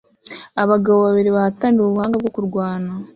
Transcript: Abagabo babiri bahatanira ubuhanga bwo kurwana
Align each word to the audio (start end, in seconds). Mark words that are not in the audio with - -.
Abagabo 0.63 0.97
babiri 1.07 1.29
bahatanira 1.35 1.81
ubuhanga 1.83 2.15
bwo 2.21 2.29
kurwana 2.35 2.91